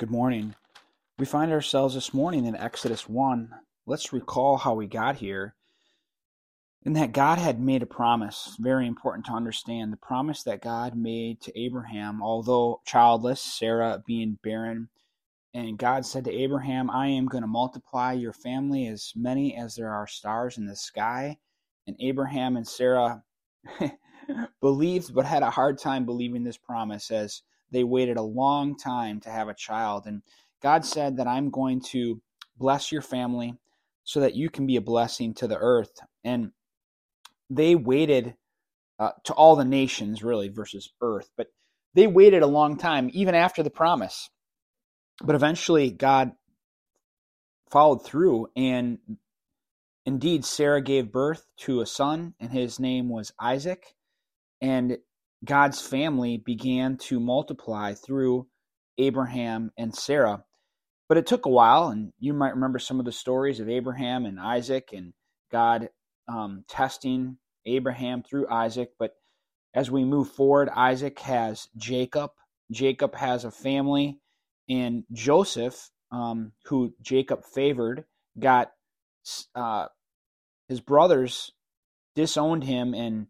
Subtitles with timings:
[0.00, 0.54] Good morning.
[1.18, 3.50] We find ourselves this morning in Exodus 1.
[3.84, 5.54] Let's recall how we got here.
[6.86, 9.92] And that God had made a promise, very important to understand.
[9.92, 14.88] The promise that God made to Abraham, although childless, Sarah being barren.
[15.52, 19.74] And God said to Abraham, I am going to multiply your family as many as
[19.74, 21.36] there are stars in the sky.
[21.86, 23.22] And Abraham and Sarah
[24.62, 29.20] believed, but had a hard time believing this promise as they waited a long time
[29.20, 30.06] to have a child.
[30.06, 30.22] And
[30.62, 32.20] God said that I'm going to
[32.56, 33.54] bless your family
[34.04, 36.00] so that you can be a blessing to the earth.
[36.24, 36.52] And
[37.48, 38.34] they waited
[38.98, 41.30] uh, to all the nations, really, versus earth.
[41.36, 41.48] But
[41.94, 44.30] they waited a long time, even after the promise.
[45.22, 46.32] But eventually, God
[47.70, 48.98] followed through, and
[50.04, 53.94] indeed, Sarah gave birth to a son, and his name was Isaac.
[54.60, 54.98] And
[55.44, 58.46] God's family began to multiply through
[58.98, 60.44] Abraham and Sarah.
[61.08, 64.26] But it took a while, and you might remember some of the stories of Abraham
[64.26, 65.12] and Isaac and
[65.50, 65.88] God
[66.28, 68.90] um, testing Abraham through Isaac.
[68.98, 69.12] But
[69.74, 72.30] as we move forward, Isaac has Jacob.
[72.70, 74.20] Jacob has a family,
[74.68, 78.04] and Joseph, um, who Jacob favored,
[78.38, 78.70] got
[79.54, 79.86] uh,
[80.68, 81.50] his brothers
[82.14, 83.26] disowned him and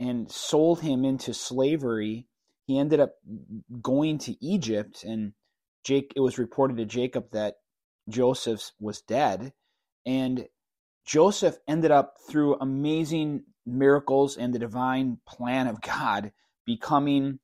[0.00, 2.26] and sold him into slavery.
[2.66, 3.14] He ended up
[3.82, 5.32] going to Egypt, and
[5.84, 6.12] Jake.
[6.16, 7.56] It was reported to Jacob that
[8.08, 9.52] Joseph was dead,
[10.06, 10.46] and
[11.06, 16.32] Joseph ended up through amazing miracles and the divine plan of God
[16.66, 17.38] becoming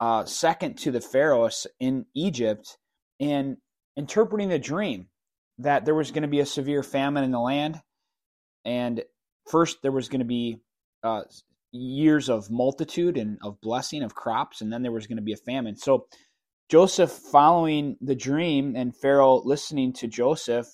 [0.00, 2.76] uh, second to the Pharaoh in Egypt
[3.20, 3.58] and
[3.96, 5.08] interpreting the dream
[5.58, 7.80] that there was going to be a severe famine in the land,
[8.64, 9.02] and
[9.48, 10.60] first there was going to be
[11.02, 11.22] uh,
[11.72, 15.32] years of multitude and of blessing of crops, and then there was going to be
[15.32, 15.76] a famine.
[15.76, 16.06] So
[16.68, 20.66] Joseph, following the dream, and Pharaoh listening to Joseph,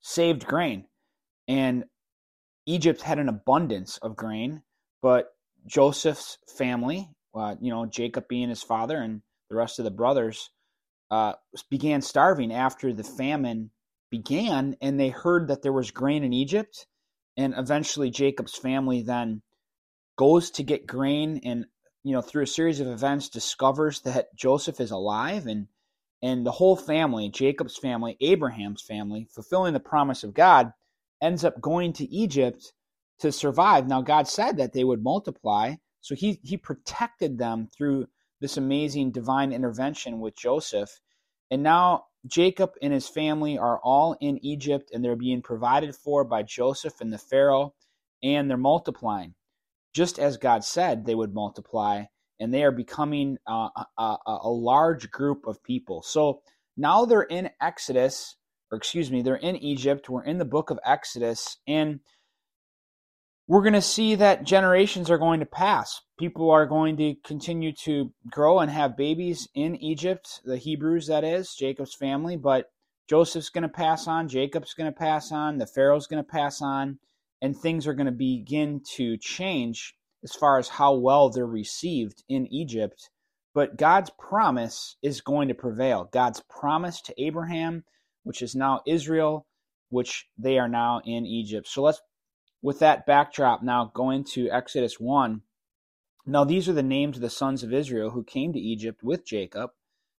[0.00, 0.86] saved grain.
[1.48, 1.84] And
[2.66, 4.62] Egypt had an abundance of grain,
[5.02, 5.28] but
[5.66, 10.50] Joseph's family, uh, you know, Jacob being his father and the rest of the brothers,
[11.10, 11.32] uh,
[11.68, 13.70] began starving after the famine
[14.10, 16.86] began, and they heard that there was grain in Egypt.
[17.36, 19.42] And eventually, Jacob's family then
[20.20, 21.64] goes to get grain and
[22.04, 25.66] you know through a series of events discovers that Joseph is alive and
[26.20, 30.74] and the whole family Jacob's family Abraham's family fulfilling the promise of God
[31.22, 32.74] ends up going to Egypt
[33.20, 33.88] to survive.
[33.88, 38.06] Now God said that they would multiply so he he protected them through
[38.42, 41.00] this amazing divine intervention with Joseph.
[41.50, 46.24] And now Jacob and his family are all in Egypt and they're being provided for
[46.24, 47.72] by Joseph and the Pharaoh
[48.22, 49.34] and they're multiplying
[49.94, 52.04] just as God said they would multiply,
[52.38, 53.68] and they are becoming uh,
[53.98, 56.02] a, a, large group of people.
[56.02, 56.42] So
[56.76, 58.36] now they're in Exodus,
[58.70, 60.08] or excuse me, they're in Egypt.
[60.08, 62.00] We're in the book of Exodus, and
[63.46, 66.00] we're going to see that generations are going to pass.
[66.18, 71.24] People are going to continue to grow and have babies in Egypt, the Hebrews, that
[71.24, 72.66] is, Jacob's family, but
[73.08, 76.62] Joseph's going to pass on, Jacob's going to pass on, the Pharaoh's going to pass
[76.62, 77.00] on
[77.42, 82.22] and things are going to begin to change as far as how well they're received
[82.28, 83.10] in Egypt.
[83.54, 86.08] But God's promise is going to prevail.
[86.12, 87.84] God's promise to Abraham,
[88.22, 89.46] which is now Israel,
[89.88, 91.66] which they are now in Egypt.
[91.66, 92.00] So let's,
[92.62, 95.42] with that backdrop, now go into Exodus 1.
[96.26, 99.26] Now, these are the names of the sons of Israel who came to Egypt with
[99.26, 99.70] Jacob.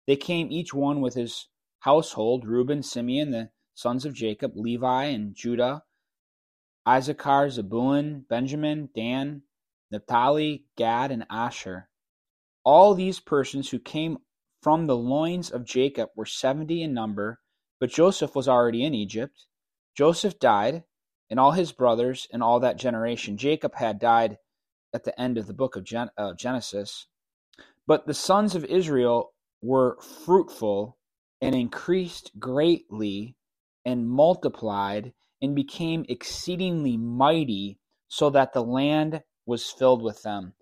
[0.07, 1.49] They came each one with his
[1.81, 5.85] household Reuben, Simeon, the sons of Jacob, Levi, and Judah
[6.91, 9.43] Issachar, Zebulun, Benjamin, Dan,
[9.93, 11.89] Naphtali, Gad, and Asher.
[12.65, 14.19] All these persons who came
[14.61, 17.41] from the loins of Jacob were seventy in number,
[17.79, 19.47] but Joseph was already in Egypt.
[19.97, 20.83] Joseph died,
[21.31, 23.37] and all his brothers and all that generation.
[23.37, 24.39] Jacob had died
[24.93, 27.07] at the end of the book of Gen- uh, Genesis.
[27.87, 30.99] But the sons of Israel were fruitful
[31.41, 33.37] and increased greatly
[33.85, 37.79] and multiplied and became exceedingly mighty,
[38.09, 40.55] so that the land was filled with them.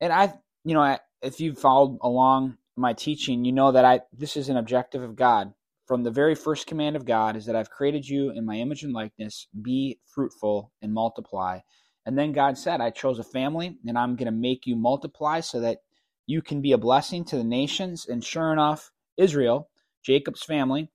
[0.00, 4.36] And I, you know, if you've followed along my teaching, you know that I this
[4.36, 5.54] is an objective of God.
[5.86, 8.82] From the very first command of God is that I've created you in my image
[8.82, 11.60] and likeness, be fruitful and multiply.
[12.06, 15.40] And then God said, I chose a family and I'm going to make you multiply
[15.40, 15.78] so that
[16.26, 18.06] you can be a blessing to the nations.
[18.08, 19.68] And sure enough, Israel,
[20.02, 20.90] Jacob's family,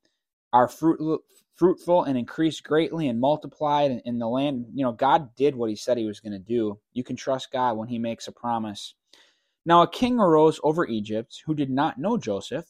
[0.51, 1.21] are fruit,
[1.57, 4.67] fruitful and increased greatly and multiplied in the land.
[4.73, 6.79] You know, God did what he said he was going to do.
[6.93, 8.93] You can trust God when he makes a promise.
[9.65, 12.65] Now, a king arose over Egypt who did not know Joseph,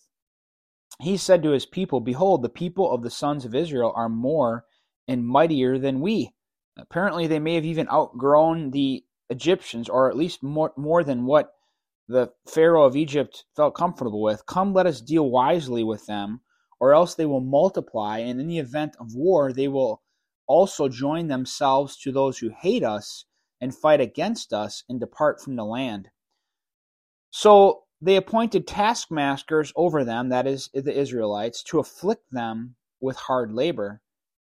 [1.00, 4.66] he said to his people, Behold, the people of the sons of Israel are more
[5.08, 6.34] and mightier than we.
[6.78, 11.52] Apparently, they may have even outgrown the Egyptians, or at least more, more than what
[12.08, 14.46] the Pharaoh of Egypt felt comfortable with.
[14.46, 16.42] Come, let us deal wisely with them,
[16.80, 20.02] or else they will multiply, and in the event of war, they will
[20.48, 23.26] also join themselves to those who hate us
[23.60, 26.10] and fight against us and depart from the land.
[27.32, 33.52] So they appointed taskmasters over them, that is, the Israelites, to afflict them with hard
[33.52, 34.02] labor.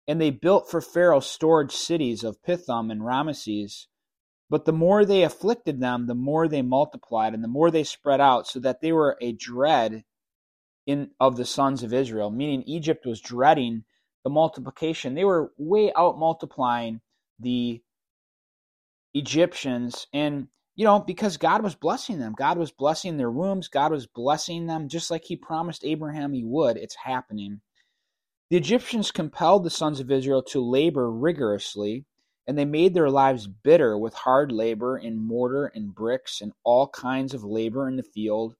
[0.06, 3.86] And they built for Pharaoh storage cities of Pithom and Ramesses.
[4.50, 8.20] But the more they afflicted them, the more they multiplied, and the more they spread
[8.20, 10.04] out, so that they were a dread
[10.90, 13.84] in of the sons of Israel, meaning Egypt was dreading
[14.24, 15.14] the multiplication.
[15.14, 17.00] They were way out multiplying
[17.38, 17.80] the
[19.14, 22.34] Egyptians, and you know, because God was blessing them.
[22.36, 23.68] God was blessing their wombs.
[23.68, 26.76] God was blessing them just like He promised Abraham He would.
[26.76, 27.60] It's happening.
[28.50, 32.04] The Egyptians compelled the sons of Israel to labor rigorously,
[32.48, 36.88] and they made their lives bitter with hard labor in mortar and bricks and all
[36.88, 38.56] kinds of labor in the field,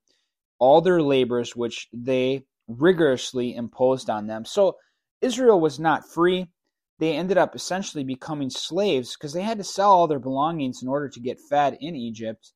[0.61, 4.45] all their labors which they rigorously imposed on them.
[4.45, 4.77] So
[5.21, 6.47] Israel was not free
[7.01, 10.89] they ended up essentially becoming slaves because they had to sell all their belongings in
[10.89, 12.53] order to get fed in Egypt.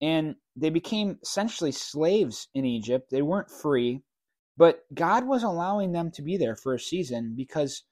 [0.00, 3.10] And they became essentially slaves in Egypt.
[3.10, 4.00] They weren't free,
[4.56, 7.84] but God was allowing them to be there for a season because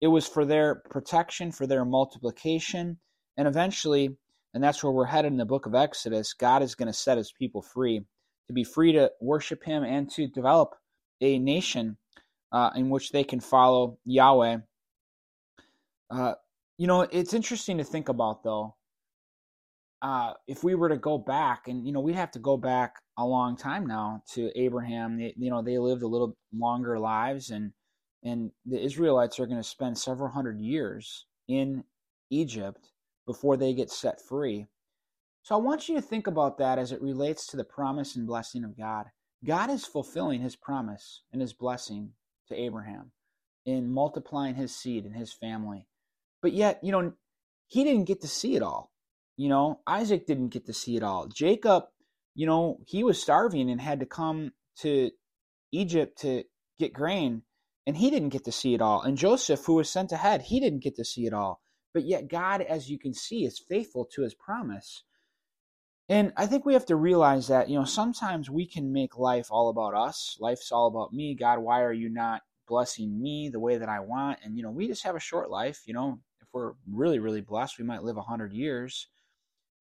[0.00, 2.98] it was for their protection, for their multiplication.
[3.36, 4.16] And eventually,
[4.52, 7.18] and that's where we're headed in the book of Exodus, God is going to set
[7.18, 8.04] his people free
[8.48, 10.74] to be free to worship him and to develop
[11.20, 11.96] a nation
[12.52, 14.58] uh, in which they can follow Yahweh
[16.10, 16.34] uh,
[16.76, 18.74] you know, it's interesting to think about though.
[20.02, 22.96] Uh, if we were to go back, and you know, we'd have to go back
[23.18, 25.18] a long time now to Abraham.
[25.18, 27.72] They, you know, they lived a little longer lives, and
[28.24, 31.84] and the Israelites are going to spend several hundred years in
[32.30, 32.90] Egypt
[33.26, 34.66] before they get set free.
[35.42, 38.26] So I want you to think about that as it relates to the promise and
[38.26, 39.06] blessing of God.
[39.44, 42.12] God is fulfilling his promise and his blessing
[42.48, 43.12] to Abraham
[43.64, 45.86] in multiplying his seed and his family.
[46.42, 47.12] But yet, you know,
[47.68, 48.90] he didn't get to see it all.
[49.36, 51.26] You know, Isaac didn't get to see it all.
[51.26, 51.84] Jacob,
[52.34, 55.10] you know, he was starving and had to come to
[55.72, 56.44] Egypt to
[56.78, 57.42] get grain,
[57.86, 59.02] and he didn't get to see it all.
[59.02, 61.62] And Joseph, who was sent ahead, he didn't get to see it all.
[61.94, 65.04] But yet, God, as you can see, is faithful to his promise.
[66.10, 69.46] And I think we have to realize that, you know, sometimes we can make life
[69.48, 70.36] all about us.
[70.40, 71.36] Life's all about me.
[71.36, 74.40] God, why are you not blessing me the way that I want?
[74.42, 75.82] And, you know, we just have a short life.
[75.86, 79.06] You know, if we're really, really blessed, we might live 100 years.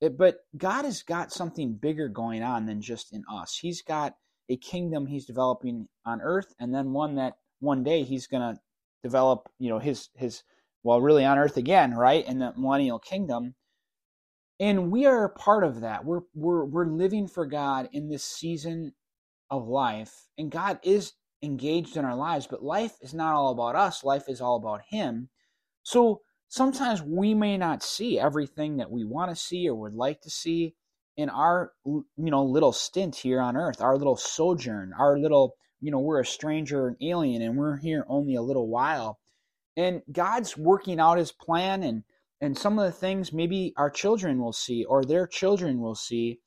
[0.01, 3.57] It, but God has got something bigger going on than just in us.
[3.57, 4.15] He's got
[4.49, 8.61] a kingdom he's developing on earth, and then one that one day he's going to
[9.01, 10.43] develop, you know, his, his,
[10.83, 12.23] well, really on earth again, right?
[12.27, 13.55] In the millennial kingdom.
[14.59, 16.03] And we are part of that.
[16.03, 18.93] We're, we're, we're living for God in this season
[19.49, 23.75] of life, and God is engaged in our lives, but life is not all about
[23.75, 24.03] us.
[24.03, 25.29] Life is all about Him.
[25.83, 30.21] So sometimes we may not see everything that we want to see or would like
[30.21, 30.75] to see
[31.15, 35.91] in our you know little stint here on earth our little sojourn our little you
[35.91, 39.19] know we're a stranger an alien and we're here only a little while
[39.75, 42.03] and god's working out his plan and
[42.41, 46.39] and some of the things maybe our children will see or their children will see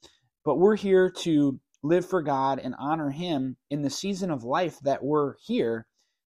[0.44, 4.78] but we're here to live for god and honor him in the season of life
[4.80, 5.86] that we're here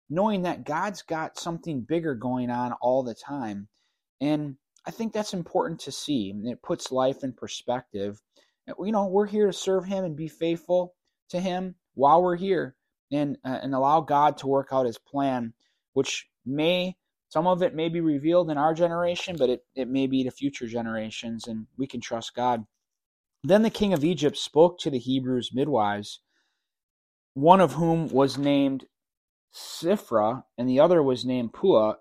[0.10, 3.68] knowing that God's got something bigger going on all the time.
[4.22, 4.56] And
[4.86, 6.34] I think that's important to see.
[6.46, 8.22] It puts life in perspective.
[8.68, 10.94] You know, we're here to serve Him and be faithful
[11.30, 12.76] to Him while we're here
[13.12, 15.54] and, uh, and allow God to work out His plan,
[15.94, 16.98] which may,
[17.36, 20.32] some of it may be revealed in our generation, but it, it may be to
[20.32, 22.64] future generations, and we can trust God.
[23.44, 26.22] Then the king of Egypt spoke to the Hebrews' midwives,
[27.34, 28.86] one of whom was named
[29.54, 31.96] Shiphrah, and the other was named Puah.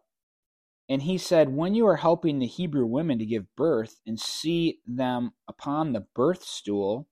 [0.89, 4.79] And he said, When you are helping the Hebrew women to give birth and see
[4.87, 7.09] them upon the birth stool,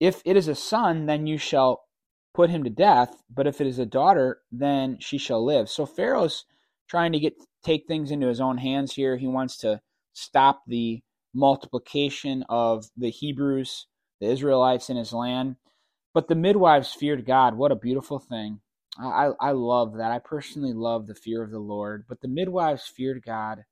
[0.00, 1.82] if it is a son, then you shall
[2.32, 5.68] put him to death, but if it is a daughter, then she shall live.
[5.68, 6.46] So Pharaoh's
[6.90, 9.16] trying to get take things into his own hands here.
[9.16, 9.80] He wants to
[10.12, 11.00] stop the
[11.32, 13.86] multiplication of the Hebrews,
[14.20, 15.56] the Israelites in his land.
[16.12, 17.54] But the midwives feared God.
[17.56, 18.60] What a beautiful thing.
[18.98, 20.10] I, I love that.
[20.10, 22.06] I personally love the fear of the Lord.
[22.08, 23.64] But the midwives feared God.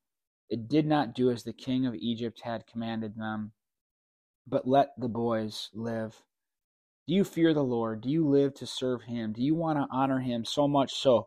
[0.48, 3.52] It did not do as the king of Egypt had commanded them,
[4.46, 6.22] but let the boys live.
[7.08, 8.02] Do you fear the Lord?
[8.02, 9.32] Do you live to serve Him?
[9.32, 11.26] Do you want to honor Him so much so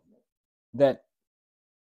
[0.74, 1.04] that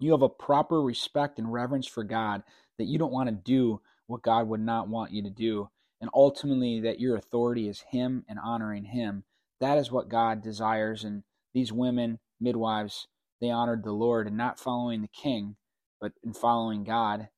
[0.01, 2.43] you have a proper respect and reverence for God
[2.77, 5.69] that you don't want to do what God would not want you to do?
[5.99, 9.23] And ultimately, that your authority is Him and honoring Him.
[9.59, 11.03] That is what God desires.
[11.03, 13.07] And these women, midwives,
[13.39, 15.55] they honored the Lord and not following the king,
[15.99, 17.29] but in following God.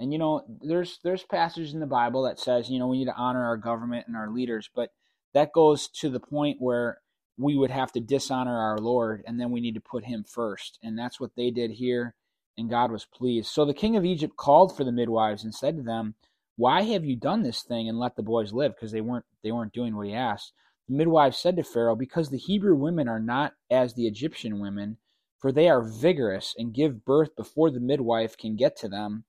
[0.00, 3.06] And you know, there's there's passages in the Bible that says, you know, we need
[3.06, 4.90] to honor our government and our leaders, but
[5.34, 6.98] that goes to the point where
[7.38, 10.78] we would have to dishonor our Lord and then we need to put him first.
[10.82, 12.14] And that's what they did here,
[12.58, 13.48] and God was pleased.
[13.48, 16.16] So the king of Egypt called for the midwives and said to them,
[16.56, 18.74] Why have you done this thing and let the boys live?
[18.74, 20.52] Because they weren't they weren't doing what he asked.
[20.88, 24.96] The midwives said to Pharaoh, Because the Hebrew women are not as the Egyptian women,
[25.38, 29.24] for they are vigorous and give birth before the midwife can get to them.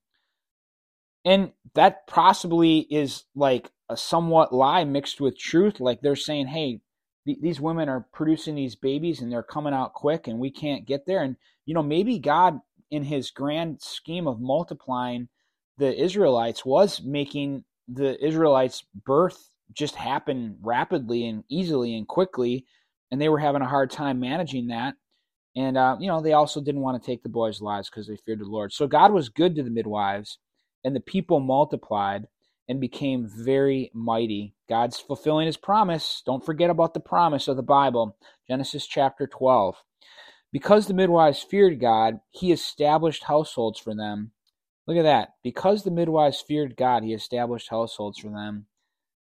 [1.23, 5.79] And that possibly is like a somewhat lie mixed with truth.
[5.79, 6.81] Like they're saying, hey,
[7.25, 11.05] these women are producing these babies and they're coming out quick and we can't get
[11.05, 11.23] there.
[11.23, 11.35] And,
[11.65, 12.59] you know, maybe God,
[12.91, 15.27] in his grand scheme of multiplying
[15.77, 22.65] the Israelites, was making the Israelites' birth just happen rapidly and easily and quickly.
[23.11, 24.95] And they were having a hard time managing that.
[25.55, 28.17] And, uh, you know, they also didn't want to take the boys' lives because they
[28.17, 28.71] feared the Lord.
[28.71, 30.38] So God was good to the midwives,
[30.83, 32.27] and the people multiplied
[32.69, 34.53] and became very mighty.
[34.69, 36.21] God's fulfilling his promise.
[36.25, 38.15] Don't forget about the promise of the Bible,
[38.47, 39.75] Genesis chapter 12.
[40.51, 44.31] Because the midwives feared God, he established households for them.
[44.88, 45.29] Look at that.
[45.43, 48.67] Because the midwives feared God, he established households for them.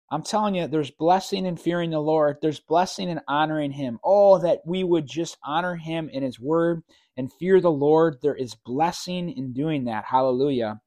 [0.09, 2.37] I'm telling you, there's blessing in fearing the Lord.
[2.39, 3.99] There's blessing in honoring Him.
[4.03, 6.83] Oh, that we would just honor Him in His word
[7.17, 8.17] and fear the Lord.
[8.21, 10.05] There is blessing in doing that.
[10.05, 10.81] Hallelujah.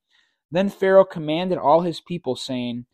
[0.56, 2.86] Then Pharaoh commanded all his people, saying,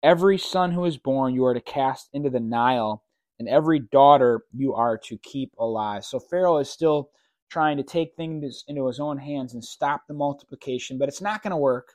[0.00, 3.02] Every son who is born you are to cast into the Nile,
[3.36, 6.04] and every daughter you are to keep alive.
[6.04, 7.10] So Pharaoh is still
[7.50, 11.42] trying to take things into his own hands and stop the multiplication, but it's not
[11.42, 11.94] going to work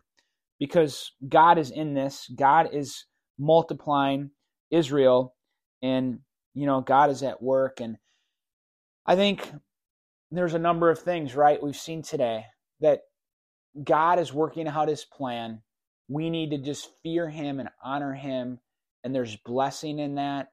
[0.59, 2.29] because God is in this.
[2.35, 3.05] God is
[3.39, 4.31] multiplying
[4.69, 5.33] Israel,
[5.81, 6.19] and
[6.53, 7.79] you know God is at work.
[7.79, 7.95] And
[9.05, 9.49] I think
[10.29, 11.63] there's a number of things, right?
[11.63, 12.47] We've seen today
[12.81, 13.03] that
[13.83, 15.61] God is working out His plan.
[16.07, 18.59] We need to just fear Him and honor Him,
[19.03, 20.49] and there's blessing in that.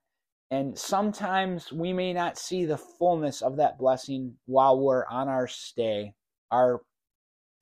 [0.50, 5.48] And sometimes we may not see the fullness of that blessing while we're on our
[5.48, 6.14] stay,
[6.50, 6.82] our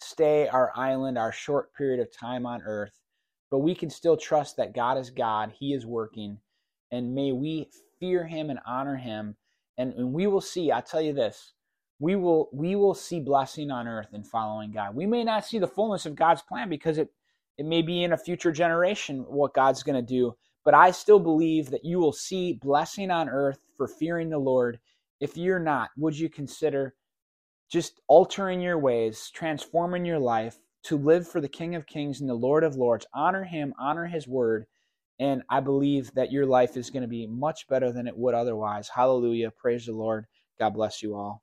[0.03, 3.01] stay, our island, our short period of time on earth
[3.51, 6.39] but we can still trust that God is God, He is working,
[6.91, 9.37] and may we fear Him and honor Him.
[9.77, 11.53] And, and we will see, I tell you this,
[12.01, 14.97] we will we will see blessing on earth in following God.
[14.97, 17.11] We may not see the fullness of God's plan because it
[17.59, 21.21] it may be in a future generation what God's going to do, but I still
[21.21, 24.81] believe that you will see blessing on earth for fearing the Lord.
[25.21, 26.95] If you're not, would you consider
[27.71, 32.29] just altering your ways, transforming your life, to live for the King of Kings and
[32.29, 33.07] the Lord of Lords.
[33.15, 34.65] Honor him, honor his word.
[35.19, 38.35] And I believe that your life is going to be much better than it would
[38.35, 38.89] otherwise.
[38.89, 39.51] Hallelujah.
[39.51, 40.25] Praise the Lord.
[40.59, 41.43] God bless you all.